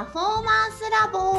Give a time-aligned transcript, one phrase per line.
[0.00, 1.36] パフォーマンスラボ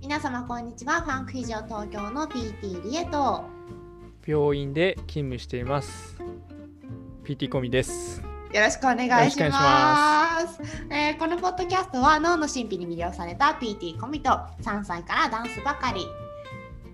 [0.00, 1.02] 皆様こんにちは。
[1.02, 3.44] ファンクフィジオ東京の PT リエと。
[4.26, 6.16] 病院で勤務しています。
[7.24, 8.20] PT コミです。
[8.52, 10.60] よろしくお願いします。
[10.90, 14.30] えーこのポッドキャストは脳の神秘に魅了された PT コミと
[14.62, 16.00] 3歳からダンスばかり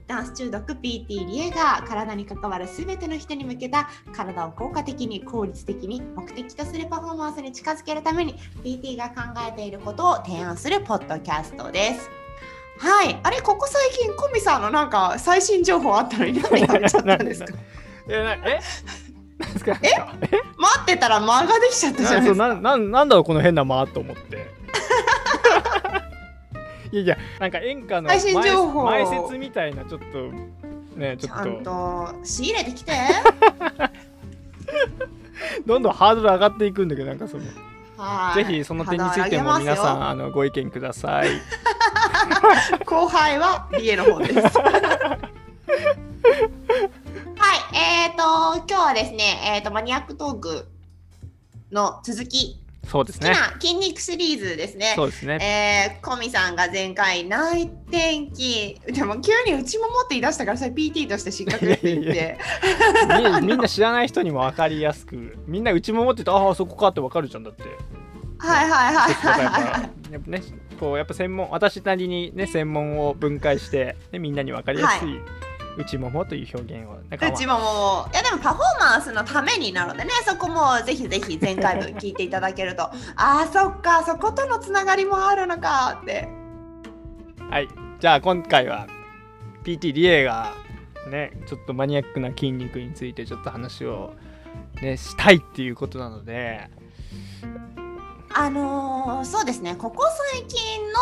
[0.06, 9.14] ダンス中毒 PT リエが体に関わる全ての人に向けた体を効果的に効率的に目的とするパフォーマンスに近づけるために PT が考
[9.48, 12.10] えていることを提案するポッドキャストです。
[12.78, 13.40] はい、あれ？
[13.40, 17.54] ここ最近コミさんのなんか最新情報あったのに何やっちゃったんですか？
[18.08, 18.60] えなえ？
[19.38, 19.60] 待
[20.82, 22.48] ってたら間ができちゃったじゃないですか。
[22.48, 24.53] ななんなんだろうこの変な間と思って
[26.94, 28.84] いやいやなんか演歌の最新情報。
[28.84, 30.30] 前前説みたいなちょっと
[30.96, 32.92] ねちょちゃんっとと仕入れてきて。
[35.66, 37.42] どんどんハードル上がっていくんだけどなんかその。
[37.96, 38.44] はい。
[38.44, 41.28] ぜひその点についても皆さんあのご意見ください。
[42.86, 44.40] 後輩は家の方です。
[44.58, 45.20] は
[47.72, 50.66] い、えっ、ー、と、今日はですね、えっ、と、マニアックトーク
[51.70, 53.30] の続き、そうですね。
[53.30, 54.92] 好きな筋肉シリーズですね。
[54.96, 55.38] そうですね。
[55.40, 62.38] えー、コミさんが前回内転筋でも急に内ももって言い出したからそれ PT として失格って言って。
[63.40, 67.62] みみんな知らない人にも分かりやすくみんな内ももって言ってああそこかって分かるじゃんだって。
[68.38, 70.42] はいはいはいはいはいやっぱね
[70.78, 75.20] こうやっぱ専門私なりにね専門を分解して、ね、みんなに分かりやすい
[75.76, 76.98] 内ももという表現を。
[77.10, 82.90] 内ももいやでもパフォーマンスのためになのでねそこもぜひぜひ前回分聞いていただけると。
[83.16, 86.28] あーそっかそことのつながりもあるのかって。
[87.50, 87.68] はい。
[87.98, 88.86] じゃあ今回は
[89.64, 90.52] PT リエが
[91.10, 94.14] ねちょっとマニアックな筋肉についてちょっと話を
[94.80, 96.70] ねしたいっていうことなので。
[98.36, 99.74] あのーそうですね。
[99.76, 100.98] ここ最近の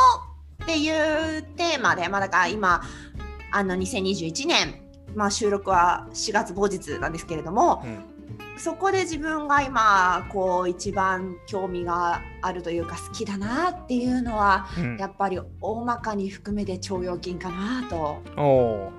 [0.63, 2.83] っていうテーマでまあだから今
[3.53, 4.83] あの2021年
[5.15, 7.99] まあ収録は4月某日なんですけれども、うん。
[8.57, 14.97] そこで自分が今こう一番興味があるというか好きだなっていうのはうん。
[14.97, 18.23] やっぱり大まかに含めて腸腰筋かなと。
[18.37, 18.93] お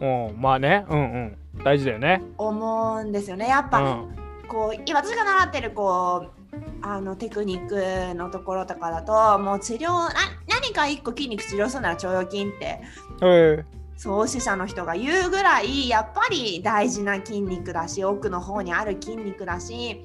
[0.00, 0.86] おまあね。
[0.88, 1.38] うんうん。
[1.64, 2.22] 大事だよね。
[2.36, 3.48] 思うんですよね。
[3.48, 4.24] やっぱ、うん。
[4.48, 6.44] こう今私が習ってるこう
[6.82, 10.10] あのテクニックのところとかだともう治療な
[10.48, 12.80] 何か一個筋肉治療するなら腸腰筋って
[13.22, 13.64] え
[13.96, 20.04] 創始者の人が言うぐらいやっぱり大事な筋肉だし奥の方にある筋肉だし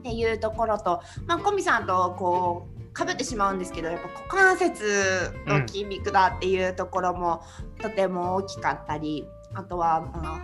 [0.00, 7.42] っていうところとまあコミさんとこうかぶってしまうんですけどやっぱ股関節の筋肉だっていうところも
[7.80, 10.40] とても大きかったり、あとはまあ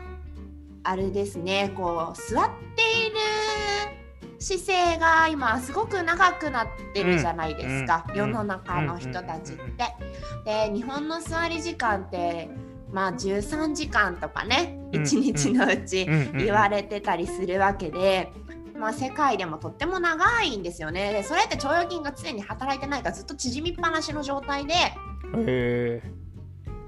[0.83, 3.17] あれですねこう座っている
[4.41, 8.17] 姿勢が今すごく長くなってるじゃないですか、うん。
[8.17, 9.63] 世の中の人たちって。
[10.45, 12.49] で日本の座り時間って
[12.91, 15.03] まあ13時間とかねうん。
[15.03, 18.33] 1日のうち言われてたりするわけで、
[18.79, 21.13] まあ、世界でもとっても長いんですよね。
[21.13, 24.75] でそれって腸腰筋が常に働いてないからずっと縮みっぱなしの状態で。
[25.37, 26.03] え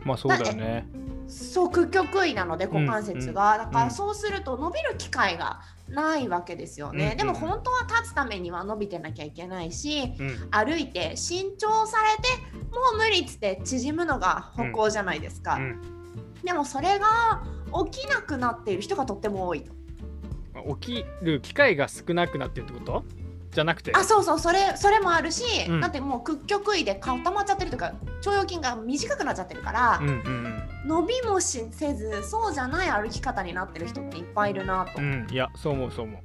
[0.04, 0.88] まあそうだよね。
[1.28, 3.72] そう屈曲位なので股関節が、だかうん。
[3.72, 7.10] らそうすると伸びる機会がないわけですよね。
[7.12, 10.48] うんでも本当は立つためには伸びてなきゃいけないし、うん。
[10.50, 12.28] 歩いて伸長されて
[12.74, 15.80] もう無理っつって縮むのが歩行じゃないですか、うん。
[16.44, 17.42] でもそれが
[17.90, 19.72] 起きなくなっている人がとっても多いと。
[20.80, 23.04] 起きる機会が少なくなってるってこと？
[23.50, 23.92] じゃなくて？
[23.94, 24.38] あそうそう。
[24.38, 25.80] それそれもあるし、うん。
[25.80, 27.92] だってもう屈曲位で固まっちゃってるとか
[28.24, 36.20] 腸腰筋が短くなっちゃってるから、うんうん伸びもしせずそうじゃない歩き方になってる人っていっぱいいるなと、うんうんいやそう思うそう思う。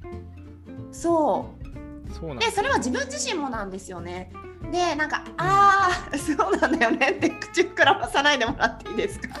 [0.94, 2.14] そう。
[2.14, 4.32] そうなんでそれは自分自身もなんですよね。
[4.72, 9.28] でなんか「ああ そうなんだよね」って口膨らまさないでもらっていいですか？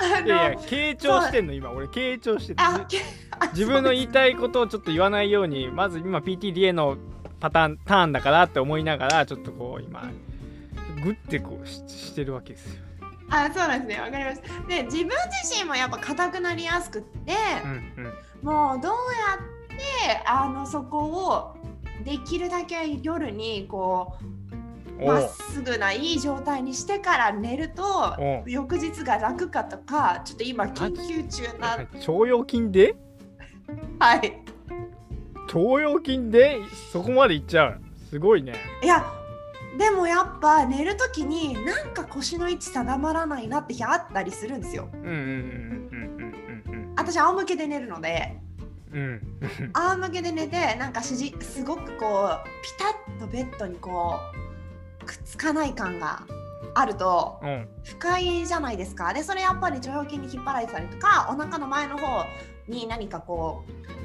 [0.00, 1.70] あいやいや傾聴してんの今。
[1.70, 2.98] 俺傾聴してるあけ
[3.38, 6.96] あ自分の言いたいことをちょっと言わないようにまず今 PTDA の
[7.40, 10.08] パターンターンだからって思いながらちょっとこう今
[11.02, 12.82] グッてこうししてるわけですよ。
[13.30, 14.00] あそうなんですね。
[14.00, 14.68] わかりました。
[14.68, 17.32] で自分自身もやっぱ硬くなりやすくって、
[17.64, 18.12] うんうん。
[18.42, 21.56] もうどうやってあのそこを
[22.04, 24.16] できるだけ夜にこ
[25.00, 28.16] うまっすぐないい状態にしてから寝ると
[28.46, 31.68] 翌日が楽かとかちょっと今研究中な。
[31.68, 31.86] 腸
[32.26, 32.94] 腰筋で？
[33.98, 34.42] はい。
[35.46, 36.60] 腸腰筋で
[36.92, 37.80] そこまでいっちゃう。
[38.10, 38.54] すごいね。
[38.82, 39.04] いや
[39.78, 44.88] でもやっぱ寝るときになんか腰の位置定まらないなって日あったりするんですよ。
[46.96, 48.38] 私仰向けで寝るので。
[48.92, 49.20] うん。
[49.72, 51.14] 仰向けで寝てなんかす
[51.64, 52.84] ごくこうピタ
[53.16, 54.16] ッとベッドにこ
[55.02, 56.22] うくっつかない感が
[56.74, 57.68] あるとうん。
[57.84, 59.14] 不快じゃないですか。
[59.14, 62.24] でそれやっぱり腸腰筋に引っ張られたりとかお腹の前の方
[62.68, 64.01] に何かこう引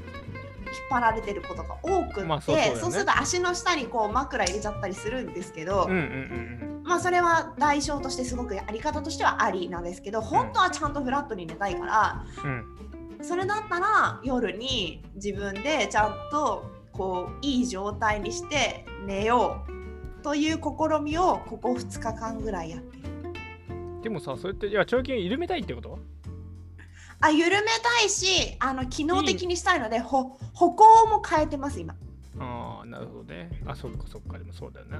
[0.79, 2.73] っ張られてることが多くって、まあそうね。
[2.75, 12.65] そうすると足の下にこう枕入れちゃったりするんですけど、うんうんうんまあそれは代償としてすごくやり方としてはありなんですけど本当はちゃんとフラットに寝たいからうん。
[13.21, 19.65] それだったら夜に自分でちゃんとこういい状態にして寝よ
[20.19, 23.03] うという試みをここ2日間ぐらいやってる。
[23.69, 25.99] うんでもさそれっていや腸筋を緩めたいってこと？
[27.19, 27.67] あ緩め
[27.99, 31.95] たいしあの機能的にしたいのでほ歩行も変えてます今。
[32.39, 34.99] ああなるほどねあそっかそっかでもそうだよね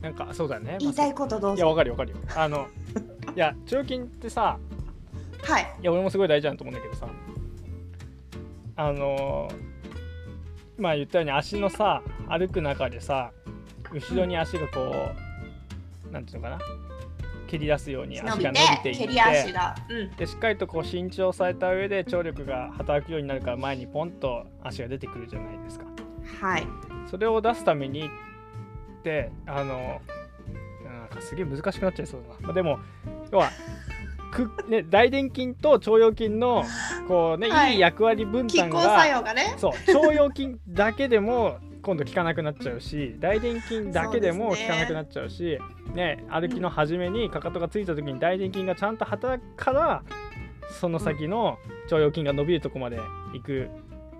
[0.00, 1.56] なんかそうだよね、言いたいことどうぞ。
[1.56, 2.66] いやわかるよわかるよあの
[3.36, 4.58] いや腸筋ってさ
[5.42, 5.76] はい。
[5.80, 7.06] いや俺もすごい大事だと思うんだけどさ
[8.76, 9.48] あの
[10.78, 13.30] まあ言ったように足のさ歩く中でさ
[13.92, 15.10] 後ろに足がこ
[16.08, 16.58] うなんていうのかな？
[17.52, 19.74] 蹴り出すように足が伸びていって蹴り足が。
[19.90, 20.10] うん。
[20.16, 25.84] でしっかりとこう慎重をされた上で張力が働くようになるから前にポンと足が出てくるじゃないですか
[26.40, 26.66] はい。
[27.10, 30.00] それを出すためにってあの
[30.82, 32.78] なんかすげえ難しくなっちゃいそうだな、まあ、でも
[33.30, 33.50] 要は
[34.32, 36.64] く、ね、大臀筋と腸腰筋の
[37.06, 39.54] こうね、はいい、い役割分担がね。
[39.58, 45.58] そう腸腰筋だけでも今度効かなくなっちゃうし大臀筋だけでも効かなくなっちゃうし
[45.94, 50.04] ね歩きの初めにかかとがついた時に大臀筋がちゃんと働くから
[50.80, 51.58] その先の
[51.90, 52.98] 腸腰筋が伸びるとこまで
[53.34, 53.68] 行く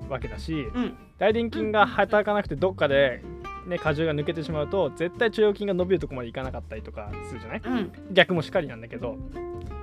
[0.08, 0.94] わけだし、うん。
[1.18, 3.22] 大臀筋が働かなくてどっかで、
[3.68, 7.60] ね、荷重が抜けてしまうと絶対腸腰筋が伸びるとこまでいかなかったりとかするじゃない？
[7.64, 7.92] うん。
[8.12, 9.16] 逆もしかりなんだけど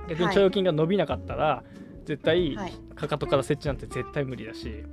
[0.08, 1.64] 逆にはい腸腰筋が伸びなかったら、
[2.04, 2.72] 絶対はい。
[2.94, 4.84] かかとから設置なんて絶対無理だし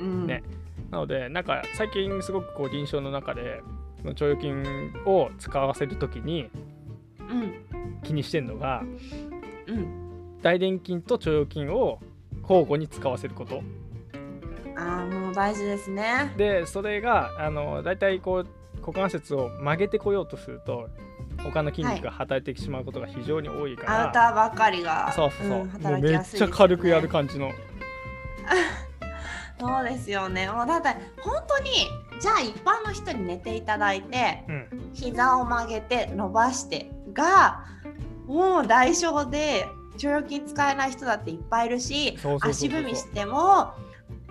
[0.00, 0.26] うん。
[0.26, 0.42] ね
[0.94, 3.62] なのでなんか最近すごくこう臨床の中で
[3.98, 6.48] その腸腰筋を使わせる時に
[7.18, 7.64] うん。
[8.04, 8.84] 気にしてるのが
[9.66, 10.38] うん。
[10.40, 11.98] 大臀筋と腸腰筋を
[12.42, 13.62] 交互に使わせること
[14.76, 16.32] ああ、もう大事ですね。
[16.36, 20.88] でそれがあの大体こう股関節を曲げてこようとすると
[21.42, 25.10] 他の筋肉が働いてしまうことが非常に多いから、アウターばっかりが。
[25.12, 27.50] そうそうそう、う働きめっちゃ軽くやる感じの
[29.66, 30.48] そうですよね。
[30.50, 30.88] もうだって
[31.20, 31.70] 本当に
[32.20, 37.64] じゃあ一般の人に寝ていただいてうん膝を曲げて伸ばしてが
[38.26, 43.72] もう代償で腸腰筋使えない人だっていっぱいいるし足踏みしても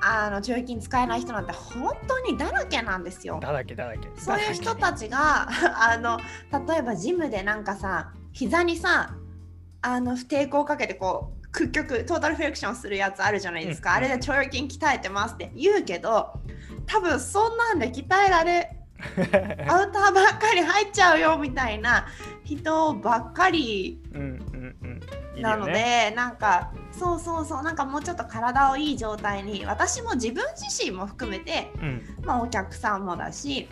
[0.01, 3.39] あの腸腰筋使えない人なんて本当にだらけなんですよ。
[3.41, 6.19] だらけだらけそういう人たちがあの
[6.67, 9.15] 例えばジムでなんかさ膝にさ
[9.81, 13.95] あの抵抗をかけてこう屈曲トータルフレクションするやつあるじゃないですか、うん。
[13.97, 15.51] あれで腸腰筋鍛えてますって。
[15.55, 16.33] 言うけど
[16.85, 18.75] 多分そんなんで鍛えられ
[19.67, 22.07] アウターばっかり入っちゃうよみたいな
[22.43, 24.01] 人ばっかり
[25.37, 32.01] なので、ねなんかそうそうそうなんかもうちょっと体をいい状態に私も自分自身も含めてうん。
[32.23, 33.67] まあ、お客さんもだし、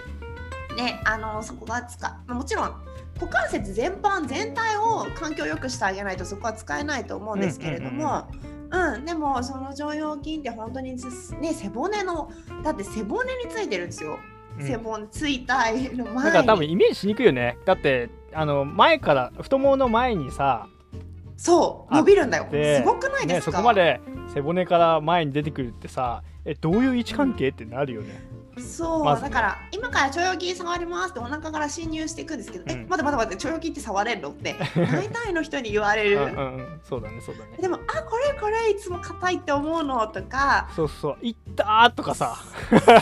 [0.76, 2.91] ね、あのそこが使まあもちろん
[3.22, 8.28] 股関節全般全体を環境を良くしてあげないとそこは使えないと思うんですけれども、
[8.72, 12.32] うんでもその腸腰筋って本当にすね背骨の
[12.64, 14.18] だって背骨についてるんですよ、
[14.58, 14.66] うん。
[14.66, 15.94] 背骨ついたの前に。
[15.94, 17.58] だから多分イメージしにくいよね。
[17.66, 20.68] だってあの前から太ももの前にさ、
[21.36, 22.48] そうあ伸びるんだよ。
[22.50, 24.00] ですごくないでね、すか、そこまで
[24.34, 27.50] 背骨から前に出てくるってさえどういう位置関係？
[27.50, 28.24] ってなるよね
[28.60, 32.90] そう、まだから今から腸腰筋触りますってお腹から侵入していくんですけど、えうん。
[32.90, 34.30] 待って待って待って腸腰筋って触れるの？
[34.30, 36.18] って大体の人に言われる。
[36.18, 37.58] うんそうだねそうだね。
[37.60, 42.36] でもあこれこれいつも硬いって思うのとかそうそう「いったー」とかさ。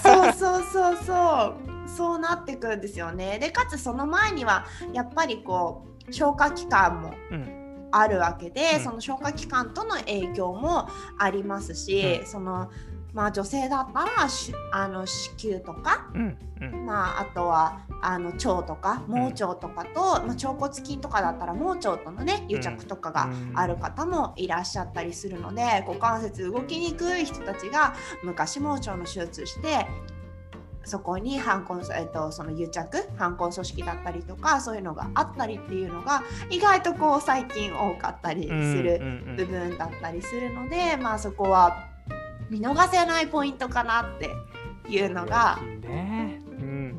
[0.04, 1.56] そうそうそうそう
[1.88, 3.40] そうなってくるんですよね。
[3.40, 7.56] でかつその前にはやっぱりこう消化器官もうん。
[7.92, 8.84] あるわけで、うん。
[8.84, 10.88] その消化器官との影響も
[11.18, 12.28] ありますし、うん。
[12.28, 12.70] その
[13.14, 16.86] まあ女性だったらしあの子宮とかうんうん。
[16.86, 29.88] まあ、あとはあの腸とか盲腸とかと、まあ、腸骨筋とかだったら盲腸とのね癒着とかがある方もいらっしゃったりするので、股関節動きにくい人たちが昔盲腸の手術して
[30.86, 39.36] そこに反根、えっと、その癒着反根組織だったりとかそういうのがあったりっていうのが意外とこう最近多かったりするうんうん。
[39.36, 41.89] 部分だったりするので、まあそこは
[42.50, 44.30] 見逃せないポイントかなって
[44.90, 46.42] いうのがね。
[46.50, 46.98] うん。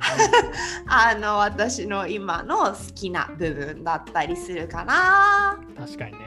[0.87, 5.59] あの私の今の好きな部分だったりするかな。
[5.77, 6.19] 確かにね。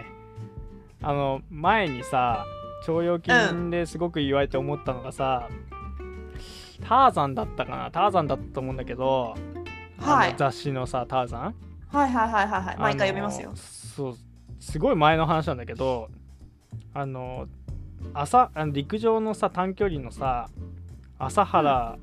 [1.01, 2.45] あの前にさ
[2.87, 5.49] 腸腰筋ですごく言われて思ったのがさ、
[6.87, 7.91] ターザンだったかな。
[7.91, 9.35] ターザンだったと思うんだけど、
[9.99, 10.35] はい。
[10.37, 11.55] 雑誌のさターザン？
[11.87, 12.77] はいはいはいはいはい。
[12.77, 13.51] 毎回読みますよ。
[13.55, 14.15] そう
[14.59, 16.09] すごい前の話なんだけど
[16.93, 17.47] あの
[18.13, 20.49] 朝あの陸上のさ短距離のさ
[21.19, 21.97] 朝原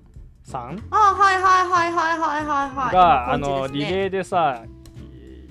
[0.44, 0.82] さん？
[0.90, 2.94] あはいはいはいはいはいはいはい。
[2.94, 4.64] が、あ今のリレーでさ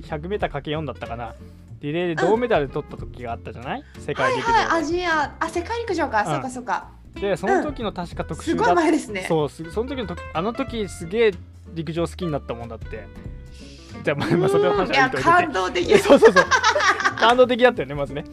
[0.03, 1.35] 100m×4 だったかな。
[1.81, 6.25] リレーで銅メダル取った時があったじゃない、世界陸上で、はいはいアジアあ世界陸上か、うん。
[6.25, 6.89] そうかそうか。
[7.15, 9.25] でその時の確か特すごい前ですね。
[9.27, 11.31] そうすその時の時あの時すげえ
[11.73, 13.07] 陸上好きになったもんだって。
[14.03, 15.97] じゃあまあまあそれの話はいいといて感動的。
[15.99, 16.45] そうそうそう。
[17.17, 18.23] 感動的だったよねまずね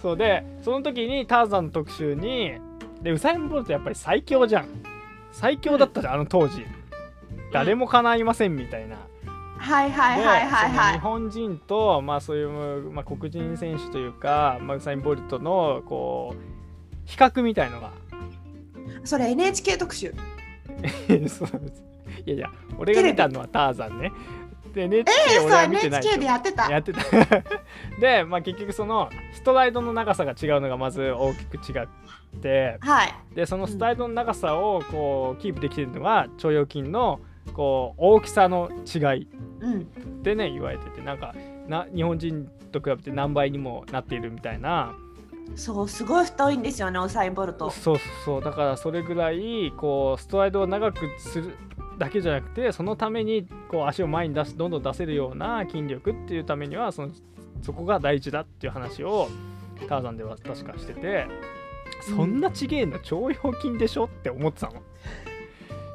[0.00, 2.54] そうでその時にターザンの特集に
[3.02, 4.68] でウサイン・ボルトやっぱり最強じゃん。
[5.32, 6.64] 最強だったじゃん、あの当時。
[7.52, 8.96] 誰もかないませんみたいな、
[9.56, 10.98] はいはいはいはいはい。
[10.98, 16.38] 本人と、まあ、そういう、まあ、黒人選手というか、まあ、ウサイン・ボルトのこう
[17.06, 17.92] 比較みたいのが。
[19.04, 20.14] それ NHK 特集？
[22.26, 24.12] いやいや俺が見たのはターザンね
[24.72, 26.70] で NHK えー、俺そうは見てない NHK でやってた。
[26.70, 27.00] やってた。
[28.00, 31.86] で、まあ、結局そのストライドの長さが違うのがまず大きく違っ
[32.40, 33.14] てはい。
[33.34, 37.20] でそのストライドの長さをこうキープできてるのが腸腰筋の
[37.52, 39.28] こう大きさの違い。
[39.60, 39.80] うん。
[39.80, 39.84] っ
[40.22, 41.34] てね言われててなんか
[41.66, 44.94] な日本人と比べて何倍にもなっているみたいな。
[45.56, 47.70] そうすごい太いんですよねウサイン・ボルト。
[47.70, 48.44] そうそう。
[48.44, 51.56] だからそれぐらいこうストライドを長くする
[52.00, 57.12] だけじゃなくてそのためにこう足を前に出すどんどん出せるような筋力っていうためにはその
[57.62, 59.28] そこが大事だっていう話を
[59.86, 61.26] ターザンでは確かしてて
[62.00, 64.82] そんなちげえの腸腰筋でしょって思ってたの。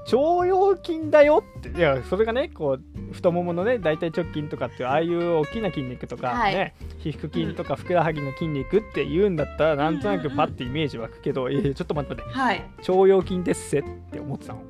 [0.05, 1.69] 腸腰筋だよって。
[1.69, 6.53] いやそれがねこう太もものね大腿直筋とかっていうああいう大きな筋肉とかはい。
[6.53, 12.39] ね、皮膚筋とかふくらはぎの筋肉って言うんだったらなんとなくパッてイメージ湧くけど、いやいやちょっと待って待って。
[12.39, 12.63] はい。
[12.77, 14.61] 腸腰筋ですせって思ってたの。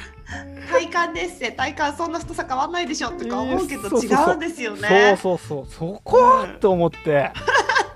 [0.70, 5.16] 体幹ですって体幹そんな太さ変わんないでしょとか思うけど違うんですよね。
[5.20, 5.94] そうそうそう。
[5.94, 7.32] そこうんと思って。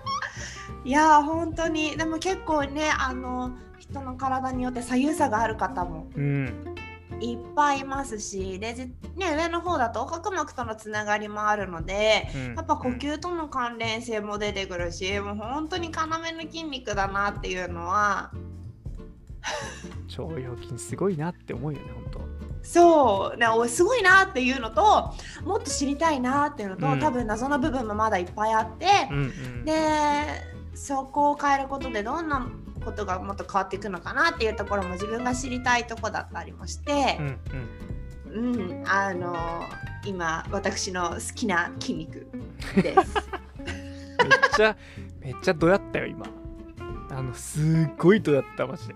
[0.85, 1.97] いやー本当に。
[1.97, 6.75] でも結構ねあの人の体によって左右差がある方もうん。
[7.21, 8.83] いっぱいいますしで、じ
[9.17, 12.55] ね、上の方だと横隔膜とのつながりもあるのでうん。
[12.57, 18.33] やっぱ呼吸との関連性も出てくるしもう本当に要の筋肉だなっていうのは
[20.19, 22.21] 腸腰筋すごいなって思うよね本当。
[22.63, 23.37] そう。
[23.37, 27.01] ねおすごいなっていうのともっと知りたいなっていうのと、うん。
[27.01, 32.47] 多分謎の部分もまだいっぱいあって、うんうんでそこを変えることでどんな
[32.85, 37.17] ことがもっと変わっていくのかなっていうところも自分が知りたいとこだったりもして
[38.31, 38.85] う、んうん。
[38.87, 39.35] あの
[40.05, 42.27] 今私の好きな筋肉
[42.77, 43.15] です。
[44.21, 44.77] めっちゃ
[45.21, 46.27] めっちゃどやったよ今。
[47.11, 48.95] あのすっごいどやったマジで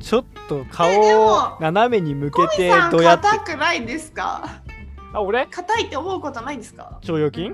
[0.00, 4.62] ちょっと顔をも斜めに向けてどやって硬くないんですか？
[5.12, 5.46] あ俺？
[5.46, 7.00] 硬いって思うことないんですか？
[7.02, 7.52] 腸腰筋？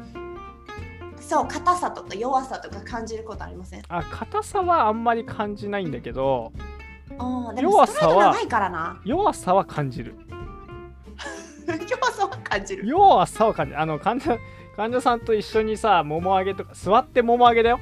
[1.21, 3.83] そう硬さとか弱さとか感じることありません？
[3.89, 6.53] あ硬さはあんまり感じないんだけど
[7.61, 8.37] 弱さは
[9.05, 10.15] 弱さは感じる。
[11.89, 12.87] 弱さは感じる。
[12.87, 13.81] 弱さは感じる。
[13.81, 14.37] あの患者
[14.77, 17.81] 患者さんと一緒にさもも上げとか座ってもも上げだよ。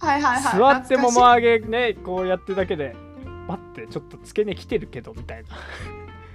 [0.00, 0.58] はいはいはい。
[0.58, 2.94] 座ってもも上げねこうやってるだけで
[3.46, 5.48] 待ってちょっと付け根来てるけどみたいな。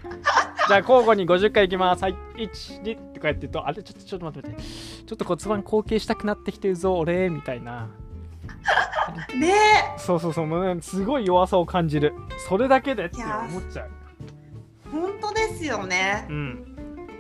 [0.68, 2.04] じゃあ交互に50回いきます。
[2.04, 2.16] はい。
[2.36, 5.06] 12とかやってるとあれちょっとちょっと待って待って。
[5.06, 7.88] ちょっと骨盤後傾したくなってきてるぞ俺みたいな。
[9.40, 9.54] ね
[9.98, 12.14] そうそうそうもうねすごい弱さを感じる。
[12.48, 13.90] それだけでって思っちゃう。
[14.86, 16.26] え本当ですよね。
[16.30, 16.78] うん。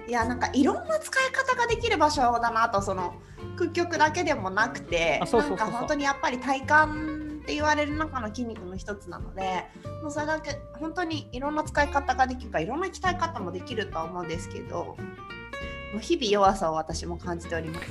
[0.08, 3.16] いやなんかいろんな使い方ができる場所だなとその
[3.58, 7.17] 屈曲だけでもなくてなんか本当にやっぱり体幹
[7.48, 9.64] って言われる中の筋肉の一つなので
[10.04, 14.96] もうそれだけ本当にいろんな使い方ができるからいろんな鍛え方もできるとは思うんですけども
[15.96, 17.88] う日々弱さを私も感じております。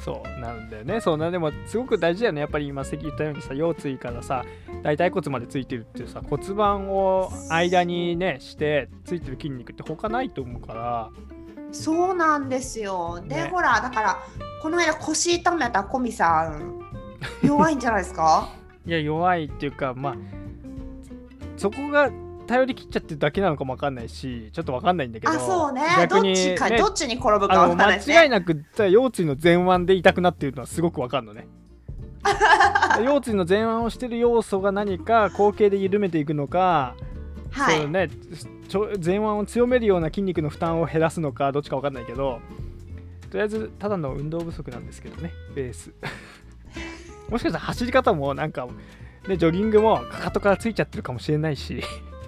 [0.02, 1.00] そうなんだよね。
[1.02, 2.40] そうなんでもすごく大事だよね。
[2.40, 4.44] やっぱり今関言ったようにさ腰椎からさ
[4.82, 11.10] 大腿骨までついてるっていうさ骨盤を間にねしてついてる筋肉って他ないと思うから。
[11.72, 13.20] そうなんですよ。
[13.28, 13.48] で、ね。
[13.52, 14.18] ほらだから
[14.62, 16.83] この間腰痛めたコミさん
[17.42, 18.48] 弱いんじゃないですか？
[18.86, 20.16] いや弱いっていうかまあ
[21.56, 22.10] そこが
[22.46, 25.82] 頼り切っちゃってるだけなのかもわかんないしちょっとわかんないんだけどあそうね。
[26.08, 28.16] ど逆にっちか、ねどっちに転ぶかからないですね。
[28.16, 31.46] 間違いなくさ腰椎の前腕で痛くなっているのはすごくわかるのね。
[33.04, 36.94] 腰椎の前腕をしてる要素が何か後傾で緩めていくのか
[37.50, 38.10] はい、そうね、
[38.68, 42.40] ちょ前腕を強めるような筋肉の負担を減らすのかどっちか分かんないけど
[43.30, 45.92] とりあえずただの運動不足なんですけどねベース
[47.28, 48.68] もしかしたら走り方もなんか
[49.28, 51.82] ねジョギングもかかとからついちゃってるかもしれないし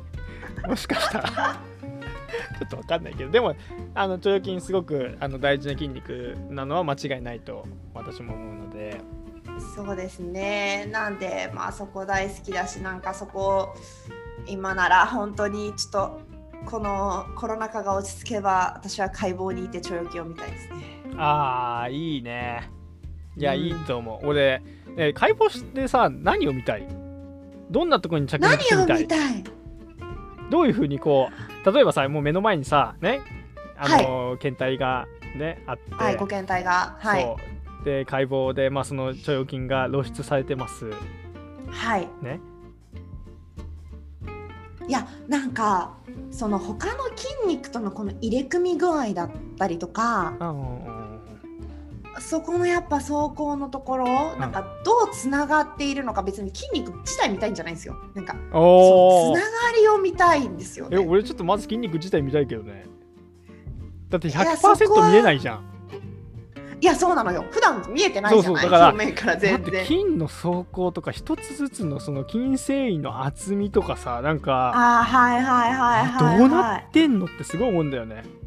[0.67, 1.67] もしかしたら。
[2.59, 3.31] ちょっとわかんないけど。
[3.31, 3.55] でも
[3.95, 9.01] あの腸腰筋すごくあの大事な筋肉なのは間違いないと私も思うので。
[9.75, 10.87] そうですね。
[10.91, 13.75] なんでまあそこ大好きだしなんかそこ
[14.47, 16.21] 今なら本当にちょっと
[16.67, 20.97] このコロナ禍が落ち着けば私は解剖にいて腸腰筋を見たいですね。
[21.17, 22.71] ああいいね
[23.37, 24.27] いや、うんいいと思う。
[24.27, 24.63] 俺、
[24.97, 26.87] ね、解剖してさ何を見たい？
[27.71, 29.03] どんなところに着目してみたい？
[29.03, 29.45] 見たい？
[30.51, 33.21] どういうふうにこう例えばさもう目の前にさね
[33.77, 36.97] あの、検体がねあって、はいご検体が。
[36.99, 37.37] はい。
[37.85, 40.91] で解剖で、まあ、その腸腰筋が露出されてます。
[41.71, 42.09] はい。
[42.23, 42.41] ね。
[44.89, 45.95] いやなんか
[46.31, 50.96] その他の筋肉とのこの入れ組み具合だったりとかうんうんうん
[52.21, 57.97] そこのやっぱ走行のところなんかどうつながっているのか別に筋肉自体見たいんじゃないんですよ。
[58.15, 59.47] なんかつなが
[59.79, 62.87] りを見たいんですよ、えね、俺ちょっとまず筋肉自体見たいけどね。
[64.09, 65.77] だっていやそこは100%見えないじゃん。
[66.79, 67.45] いやそうなのよ。
[67.51, 69.87] 普段見えてないじゃないそうそうだからから全然。
[69.87, 78.25] 筋の走行とか一つずつのその筋繊維の厚みとかさなんかあーはいはいはいはい、はい、どうなってんのってすごい思うんだよね。
[78.25, 78.46] い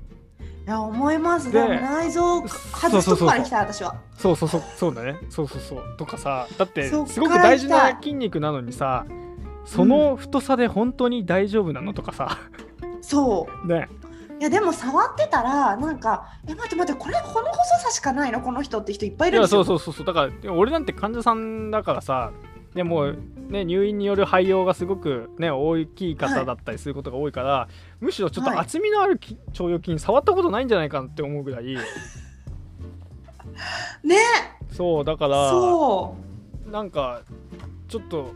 [0.70, 1.52] や思います。
[1.52, 3.96] ででも内臓外すとこから行きたい私は。
[4.18, 5.18] そうそうそうそうだね。
[5.30, 5.98] そうそうそう。
[5.98, 9.06] とかさだってすごく大事な筋肉なのにさ
[9.66, 12.38] その太さで本当に大丈夫なのとかさ。
[13.02, 13.68] そう。
[13.68, 13.90] ね。
[14.40, 18.40] いやでも触ってたらなんかえ待って待ってこれこの細さしかないの？
[18.40, 19.66] この人って人いっぱいいるんですよ。
[19.66, 20.06] そうそうそうそう。
[20.06, 22.32] だから俺なんて患者さんだからさ
[22.74, 23.18] でもう
[23.50, 27.68] ね入院による廃用がすごくね大きい方だったりすることが多いから、
[28.00, 28.60] むしろちょっとはい。
[28.60, 31.66] 厚みのあるき腸腰筋触ったことないんじゃないかなって思うぐらい。
[34.04, 34.16] ね。
[34.72, 36.16] そうだからそ
[36.72, 37.22] なんか
[37.88, 38.34] ちょっと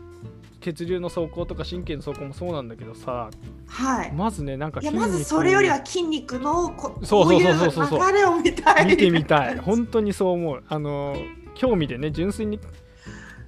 [0.60, 4.12] 血流の走行とか神経の走行もそうなんだけどさうはい。
[4.12, 8.86] まずねなんかいやまずそれよりは筋肉のこそうそうそうそうそう流れを見たい。
[8.90, 9.58] 見てみたい。
[9.58, 10.64] 本当にそう思う。
[10.68, 11.16] あの
[11.54, 12.58] 興味でね純粋に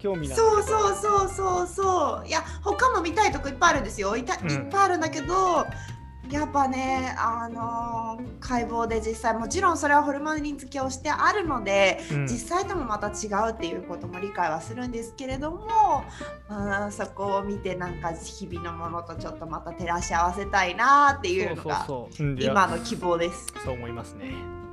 [0.06, 2.28] 興味そうそうそうそうそう。
[2.28, 4.16] いや他も見たいとこいっぱいあるんですよ。
[4.16, 4.50] いた、うん。
[4.50, 5.66] いっぱいあるんだけど
[6.30, 12.22] やっぱねあのー解剖で実際もちろんそれはホルモン付けをしてあるので、うん。
[12.26, 16.04] 実際ともまた違うっていうことも理解はするんですけれども
[16.48, 21.86] あーそこを見てなんか日々のものとちょっとまた照らし合わせたいなっていうのが
[22.38, 23.46] 今の希望です。
[23.64, 24.65] そう思いますね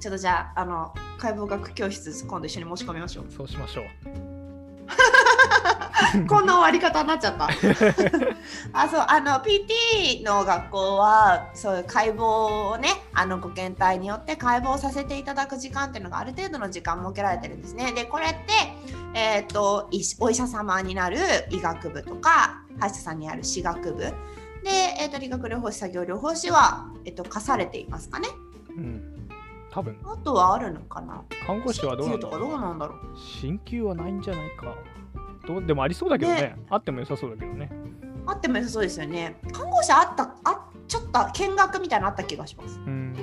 [0.00, 3.26] ちょっとじゃああの解剖学教室今度一緒に申し込みましょう。
[3.30, 3.84] そうしましょう
[6.28, 7.48] こんな終わり方になっちゃった。
[8.72, 12.22] あそうあの PT の学校はそういう解剖
[12.72, 17.92] をねあのご検体によって解剖させていただく時間っていうのがある程度の時間設けられてるんですね。
[17.92, 18.38] でこれって、
[19.14, 19.88] えー、と
[20.20, 21.18] お医者様になる
[21.50, 24.12] 医学部とか歯医者さんにある歯学部で、
[25.00, 28.28] えー、と理学療法士作業療法士は、えー、と課されていますかね。
[28.76, 29.13] うん
[29.74, 29.98] 多分。
[30.04, 31.24] あとはあるのかな？
[31.44, 32.20] 看護師はどうなん
[32.78, 32.98] だろう。
[33.42, 34.72] 鍼灸はないんじゃないか。
[35.48, 36.40] どうでもありそうだけどね。
[36.42, 36.56] ね。
[36.70, 37.70] あっても良さそうだけどね。
[38.24, 39.36] あっても良さそうですよね。
[39.52, 42.78] 看護師あったあちょっと見学みたいなのあった気がします。
[42.86, 43.14] うん。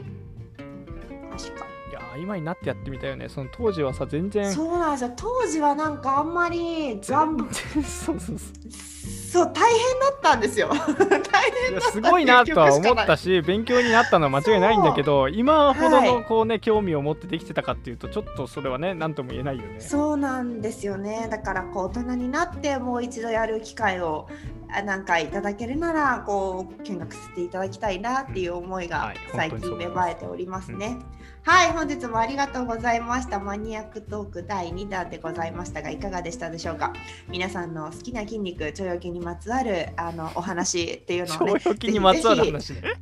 [1.31, 1.65] 確か。
[1.89, 3.29] いや今になってやってみたよね。
[3.29, 4.51] その当時はさ全然。
[4.51, 5.13] そうなんですよ。
[5.15, 8.90] 当時はなんかあんまり頑張全然 そうそうそう
[9.31, 10.67] そう大変だったんですよ。
[10.67, 19.79] 大変いだすごいなとは思ったし勉強になったのは間違いないんだけど今ほどはいのこうね興味を持ってできてたかっていうとちょっとそれはね何とも言えないよね。
[19.79, 21.29] そうなんですよね。
[21.31, 24.27] だからこう大人になってもう一度やる機会を
[24.69, 30.85] あなんかいただけるならこう見学させていただきたいなっていう思いがはい最近芽生えておりますね。
[30.87, 30.97] はい
[31.45, 33.39] 本日もありがとうございました。
[33.39, 36.93] マニアックトーク第2弾でございましたがいかがでしたでしょうか？
[37.29, 42.81] 皆さんの好きな筋肉腸腰筋にまつわるあのお話っていうのをね腸腰筋にまつわる話ね。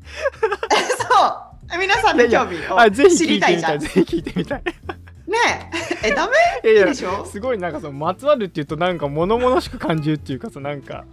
[1.70, 1.80] そう。
[1.80, 3.80] 皆さんの興味を 知りたいじゃん。
[3.80, 4.64] ぜひ聞いてみたい。
[6.02, 6.34] え、え、ダメ？
[6.64, 7.26] いやいやいいでしょ？
[7.26, 11.06] すごいなんかそのまつわるっていうとなんか物々しく感じるっていうかさなんか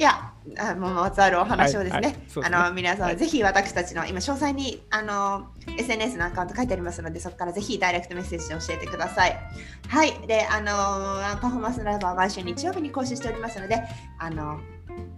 [0.00, 9.38] いや、あもうまつわるお話をですね、はいはいすねあの皆さん、はいぜひ私たちの今詳細にあの SNS のアカウント書いてありますので、そこからぜひダイレクトメッセージで教えてください。
[9.88, 13.82] はい、で、あのパフォーマンスライブは毎週日曜日に更新しておりますので、
[14.18, 14.58] あの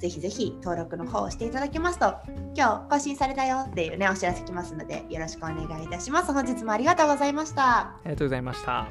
[0.01, 2.16] ぜひぜひ登録の方をしていただけますと、
[2.57, 6.33] 今日更新されたよっていうね、お知らせきますので、よろしくお願いいたします。
[6.33, 7.79] 本日もありがとうございました。
[7.79, 8.88] ありがとうございました